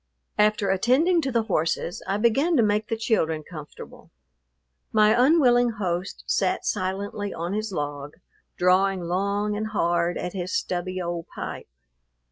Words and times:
After 0.39 0.71
attending 0.71 1.21
to 1.21 1.31
the 1.31 1.43
horses 1.43 2.01
I 2.07 2.17
began 2.17 2.57
to 2.57 2.63
make 2.63 2.87
the 2.87 2.97
children 2.97 3.43
comfortable. 3.47 4.09
My 4.91 5.13
unwilling 5.15 5.73
host 5.73 6.23
sat 6.25 6.65
silently 6.65 7.31
on 7.35 7.53
his 7.53 7.71
log, 7.71 8.13
drawing 8.57 9.01
long 9.01 9.55
and 9.55 9.67
hard 9.67 10.17
at 10.17 10.33
his 10.33 10.55
stubby 10.57 10.99
old 10.99 11.27
pipe. 11.27 11.67